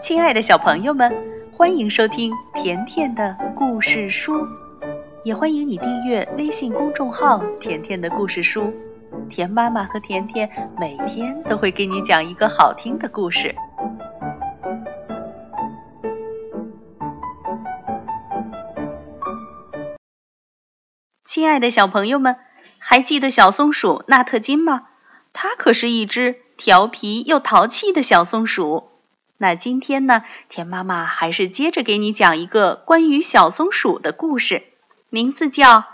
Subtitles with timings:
[0.00, 1.12] 亲爱的小朋友们，
[1.52, 4.46] 欢迎收听甜甜的故事书，
[5.24, 8.72] 也欢迎你订阅微信公众号“甜甜的故事书”。
[9.28, 13.56] 甜妈妈和甜甜每天都会给你讲一个好听的故事。
[21.24, 22.36] 亲爱的小朋友们，
[22.78, 24.86] 还记得小松鼠纳特金吗？
[25.32, 28.90] 它可是一只调皮又淘气的小松鼠。
[29.40, 34.64] 那今天呢，田妈妈还是接着给你讲一个关于小松鼠的故事，
[35.10, 35.78] 名字叫《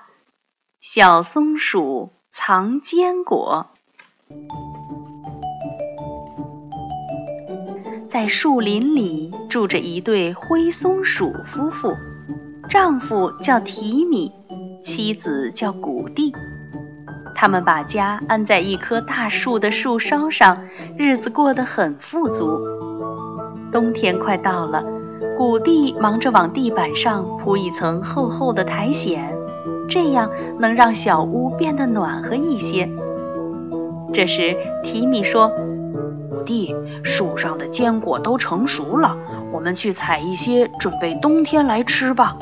[0.80, 3.66] 小松鼠藏坚果》。
[8.08, 11.98] 在树林里住着一对灰松鼠夫妇，
[12.70, 14.32] 丈夫叫提米，
[14.82, 16.32] 妻子叫古蒂。
[17.34, 20.66] 他们把家安在一棵大树的树梢上，
[20.96, 22.93] 日子过得很富足。
[23.74, 24.84] 冬天快到了，
[25.36, 29.34] 谷地忙着往地板上铺一层厚厚的苔藓，
[29.88, 32.88] 这样能让小屋变得暖和一些。
[34.12, 35.48] 这时，提米说
[36.30, 36.72] ：“谷地，
[37.02, 39.16] 树上的坚果都成熟了，
[39.52, 42.36] 我们去采一些，准备冬天来吃吧。”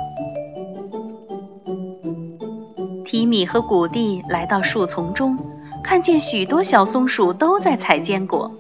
[3.06, 5.38] 提米和谷地来到树丛中，
[5.82, 8.52] 看见许多小松鼠都在采坚果。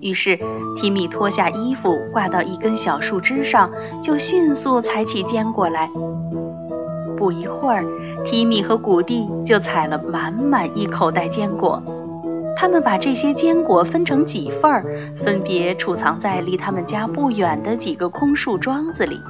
[0.00, 0.38] 于是，
[0.76, 3.70] 提米脱下衣服挂到一根小树枝上，
[4.02, 5.88] 就迅速采起坚果来。
[7.16, 7.84] 不一会儿，
[8.24, 11.82] 提米和谷蒂就采了满满一口袋坚果。
[12.56, 19.20] 他们把这些坚果分成几份儿，分别储藏在离他们家不远的几个空树桩子里。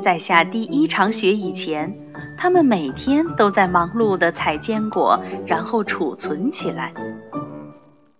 [0.00, 1.98] 在下第一场雪以前，
[2.36, 6.92] 他们每天都在忙碌地采坚果，然后储存起来。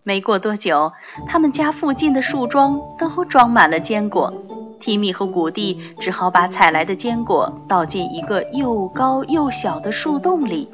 [0.08, 0.94] 没过多久，
[1.26, 4.32] 他们家附近的树桩都装满了坚果。
[4.80, 10.70] 提米和谷蒂只好把采来的坚果倒进一个又高又小的树洞里。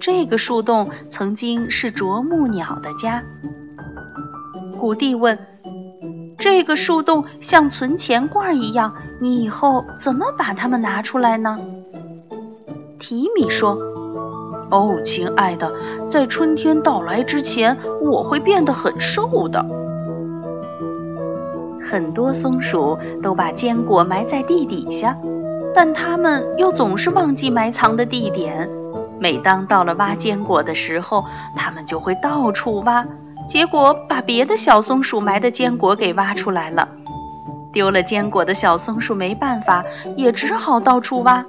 [0.00, 3.22] 这个树洞曾经是啄木鸟的家。
[4.80, 5.38] 谷蒂问
[6.36, 11.60] ：“这个树洞像存钱罐一样，你以后怎么把它们拿出来呢？”
[12.98, 13.95] 提米说。
[14.70, 15.72] 哦，亲爱的，
[16.08, 19.64] 在春天到来之前，我会变得很瘦的。
[21.80, 25.16] 很多松鼠都把坚果埋在地底下，
[25.72, 28.68] 但它们又总是忘记埋藏的地点。
[29.20, 31.24] 每当到了挖坚果的时候，
[31.54, 33.06] 它们就会到处挖，
[33.46, 36.88] 结果把别的小松鼠埋的坚果给挖出来了。
[37.76, 39.84] 丢了坚果的小松鼠没办法，
[40.16, 41.44] 也只好到处挖。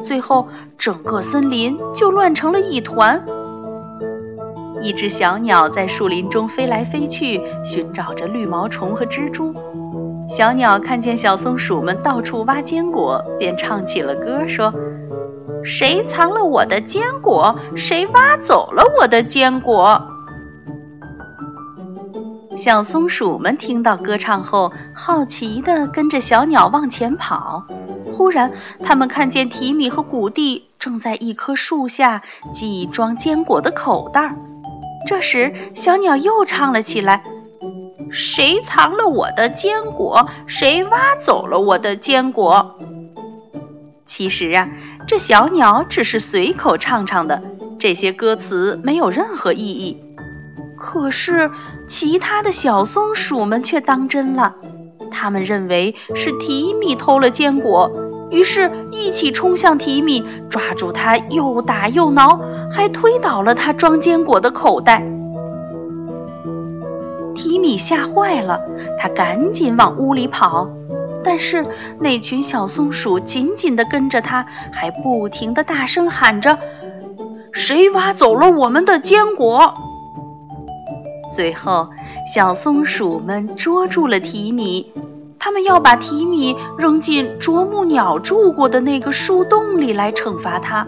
[0.00, 0.46] 最后，
[0.78, 3.24] 整个森林就乱成了一团。
[4.80, 9.56] 一只小鸟在树林中飞来飞去，寻找着绿毛虫和蜘蛛。
[10.28, 14.72] 小鸟看见小松鼠们到处挖坚果，便唱起了歌，说
[15.66, 17.56] ：“谁藏了我的坚果？
[17.74, 20.10] 谁挖走了我的坚果？”
[22.56, 27.66] 小松鼠们听到歌唱后，好奇地跟着小鸟往前跑。
[28.12, 28.52] 忽然，
[28.84, 34.36] 他们看见提米和谷蒂正在一棵树下系装坚果的口袋。
[35.06, 37.24] 这时，小鸟又唱了起来
[38.12, 40.28] ：“谁藏了我的坚果？
[40.46, 42.76] 谁挖走了我的坚果？”
[44.04, 44.68] 其实啊，
[45.06, 47.42] 这小鸟只是随口唱唱的，
[47.78, 50.01] 这些歌词没有任何意义。
[50.82, 51.52] 可是，
[51.86, 54.56] 其他的小松鼠们却当真了。
[55.12, 57.92] 他们认为是提米偷了坚果，
[58.32, 62.40] 于是一起冲向提米，抓住他又打又挠，
[62.72, 65.06] 还推倒了他装坚果的口袋。
[67.36, 68.60] 提米吓坏了，
[68.98, 70.68] 他赶紧往屋里跑，
[71.22, 71.64] 但是
[72.00, 76.58] 那群小松鼠紧紧地跟着他，还不停地大声喊着
[77.52, 79.74] ：“谁挖走了我们的坚果？”
[81.34, 81.88] 最后，
[82.32, 84.92] 小松鼠们捉住了提米，
[85.38, 90.86] 他们要把提米扔进啄木鸟住过的那个树洞里来惩罚他。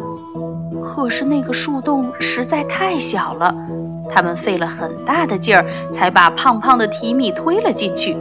[0.85, 3.55] 可是那个树洞实在太小了，
[4.11, 8.17] 他们费了很大的劲儿才把胖胖的提米推了进去。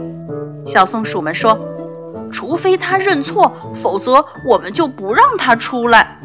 [0.64, 1.58] 小松鼠们说
[2.32, 6.18] ：“除非他认错，否则我们就不让他出来。”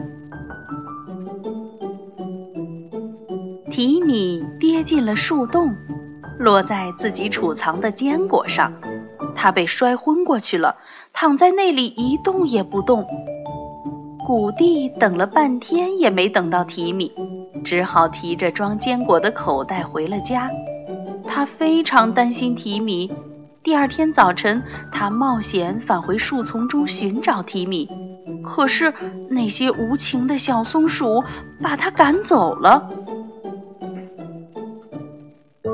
[3.80, 5.78] 提米跌进了树洞，
[6.38, 8.74] 落在自己储藏的坚果上，
[9.36, 10.76] 他被摔昏过去了，
[11.14, 13.08] 躺在那里一动也不动。
[14.28, 17.14] 谷地等了半天也没等到提米，
[17.64, 20.52] 只好提着装坚果的口袋回了家。
[21.26, 23.10] 他非常担心提米，
[23.64, 24.62] 第二天早晨，
[24.92, 27.88] 他冒险返回树丛中寻找提米，
[28.44, 28.94] 可是
[29.30, 31.24] 那些无情的小松鼠
[31.64, 32.99] 把他赶走了。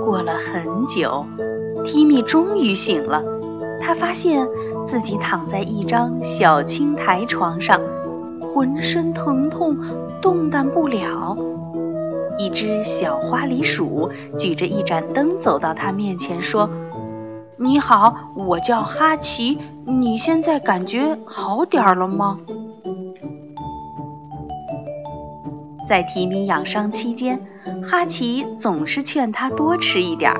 [0.05, 1.25] 过了很久，
[1.83, 3.23] 提米终于醒了，
[3.81, 4.47] 他发现
[4.85, 7.81] 自己躺在一张小青苔床上，
[8.53, 9.79] 浑身疼痛，
[10.21, 11.35] 动弹不了。
[12.37, 16.69] 一只小花梨鼠举着一盏灯走到他面前，说
[17.57, 22.41] ：“你好，我叫哈奇，你现在感觉好点了吗？”
[25.87, 27.47] 在提米养伤期间，
[27.83, 30.39] 哈奇总是劝他多吃一点儿。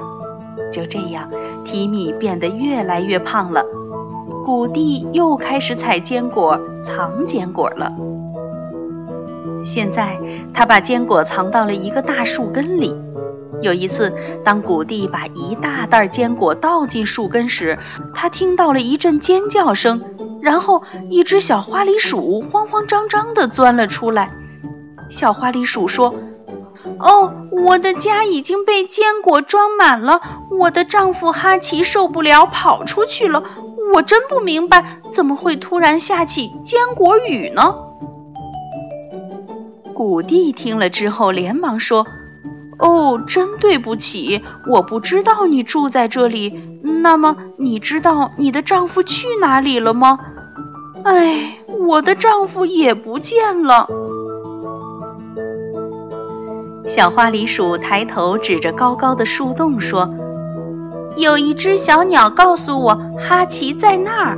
[0.72, 1.30] 就这样，
[1.64, 3.64] 提米变得越来越胖了。
[4.44, 7.92] 谷地又开始采坚果、藏坚果了。
[9.64, 10.20] 现在，
[10.54, 12.96] 他把坚果藏到了一个大树根里。
[13.62, 14.14] 有一次，
[14.44, 17.80] 当谷地把一大袋坚果倒进树根时，
[18.14, 20.04] 他听到了一阵尖叫声，
[20.42, 24.36] 然后一只小花梨鼠慌慌张张地钻了出来。
[25.10, 26.14] 小花梨鼠说
[27.00, 30.22] ：“哦，我的家已经被坚果装满了，
[30.60, 33.44] 我的丈夫哈奇受不了，跑出去了。
[33.94, 37.76] 我真不明白，怎么会突然下起坚果雨呢？”
[39.94, 42.06] 谷地听了之后，连忙说
[42.80, 46.80] ：“哦，真对不起，我不知道你住在这里。
[47.02, 50.20] 那么，你知道你的丈夫去哪里了吗
[51.06, 53.88] ？”“哎，我的丈夫也不见了。”
[56.88, 60.14] 小花梨鼠抬头指着高高的树洞说
[61.18, 64.38] ：“有一只小鸟告诉我，哈奇在那儿。”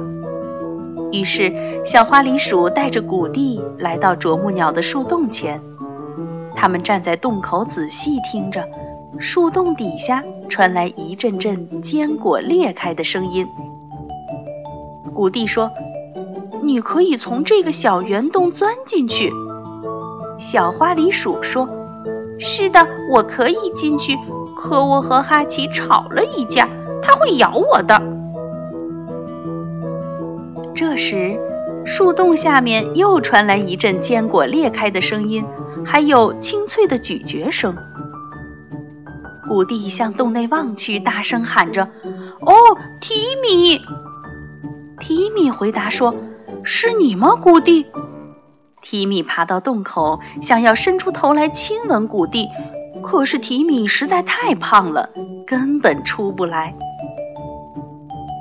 [1.12, 5.62] 于是，小花梨鼠带着谷地来到啄木鸟的树洞前。
[6.56, 8.66] 他们站在洞口仔细听着，
[9.20, 13.48] 树洞底下传来一阵阵坚果裂开的声音。
[15.14, 15.72] 谷地说
[16.64, 19.34] ：“你可以从这个小圆洞钻进去。”
[20.40, 21.70] 小花梨鼠说
[22.40, 24.18] ：“是的，我可以进去，
[24.56, 26.70] 可我和哈奇吵了一架，
[27.02, 28.02] 它会咬我的。”
[30.76, 31.40] 这时，
[31.86, 35.46] 树洞下面又传来一阵坚果裂开的声音，
[35.86, 37.76] 还有清脆的咀嚼声。
[39.50, 41.90] 谷蒂向洞内望去，大声喊着
[42.42, 42.54] ：“哦，
[43.00, 43.82] 提米！”
[45.00, 46.14] 提米回答说
[46.64, 47.88] ：“是你吗，谷蒂？”
[48.82, 52.48] 提米爬到洞口，想要伸出头来亲吻谷地，
[53.02, 55.10] 可是提米实在太胖了，
[55.46, 56.76] 根本出不来。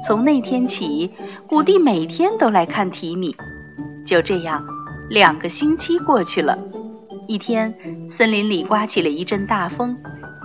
[0.07, 1.13] 从那天起，
[1.49, 3.35] 谷地每天都来看提米。
[4.07, 4.65] 就这样，
[5.09, 6.59] 两个星期过去了。
[7.27, 7.75] 一天，
[8.09, 9.99] 森林里刮起了一阵大风，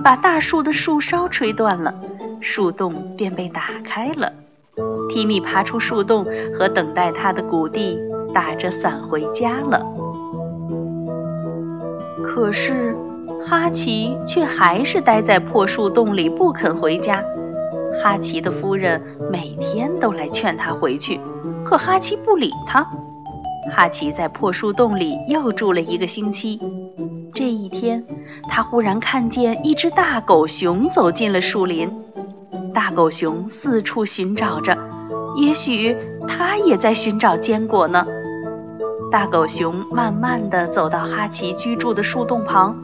[0.03, 1.93] 把大树的树梢吹断了，
[2.39, 4.33] 树洞便被打开了。
[5.09, 7.99] 提米爬出树洞，和等待他的谷地
[8.33, 9.85] 打着伞回家了。
[12.23, 12.95] 可是，
[13.43, 17.23] 哈奇却还是待在破树洞里，不肯回家。
[18.01, 19.01] 哈奇的夫人
[19.31, 21.19] 每天都来劝他回去，
[21.65, 22.87] 可哈奇不理他。
[23.71, 26.59] 哈奇在破树洞里又住了一个星期。
[27.33, 28.05] 这一天，
[28.47, 31.91] 他忽然看见一只大狗熊走进了树林。
[32.73, 34.77] 大狗熊四处寻找着，
[35.35, 35.97] 也许
[36.27, 38.05] 它也在寻找坚果呢。
[39.12, 42.77] 大狗熊慢慢地走到哈奇居住的树洞旁，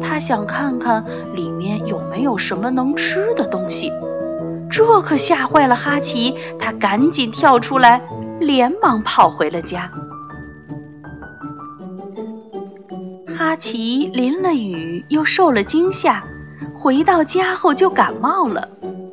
[0.00, 3.92] 他想看看里面有没有什么能吃的东西。
[4.70, 8.00] 这可吓坏了哈奇，他赶紧跳出来，
[8.38, 9.90] 连忙跑回了家。
[13.36, 16.22] 哈奇淋了雨，又受了惊吓，
[16.76, 18.68] 回到家后就感冒了。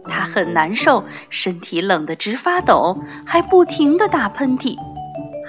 [0.05, 4.77] 他很难受，身体冷得直发抖，还不停地打喷嚏。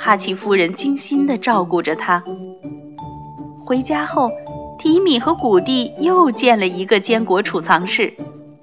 [0.03, 2.25] 哈奇夫人精心地照顾着他。
[3.67, 4.31] 回家后，
[4.79, 8.15] 提米和谷地又建了一个坚果储藏室。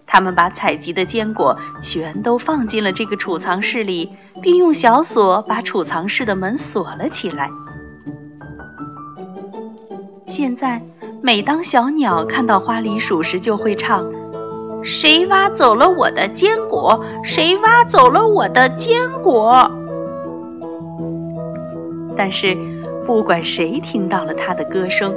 [0.08, 7.51] 他们把采集的坚果全都放进了这个储藏室里，并用小锁把储藏室的门锁了起来。
[10.25, 10.82] 现在，
[11.22, 14.12] 每当小鸟看到花梨鼠时，就会唱
[14.82, 17.06] ：“谁挖走了我的坚果？
[17.24, 19.72] 谁挖走了我的坚果？”
[22.17, 22.57] 但是，
[23.05, 25.13] 不管谁听到了它的歌声，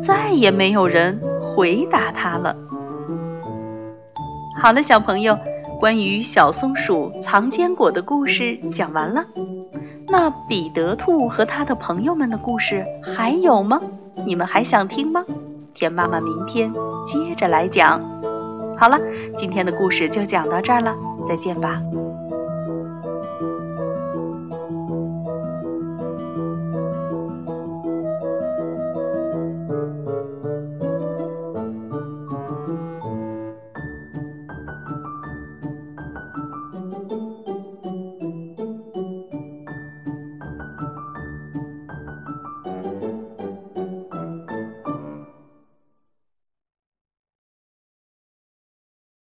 [0.00, 1.20] 再也没有人
[1.54, 2.56] 回答它了。
[4.60, 5.38] 好了，小朋友，
[5.78, 9.26] 关于小松鼠藏坚果的故事讲完了。
[10.08, 13.80] 那彼得兔和他的朋友们的故事还有吗？
[14.24, 15.24] 你们还想听吗？
[15.74, 16.72] 田妈妈明天
[17.04, 18.00] 接着来讲。
[18.78, 18.98] 好了，
[19.36, 20.96] 今天的故事就讲到这儿了。
[21.26, 21.80] 再见吧。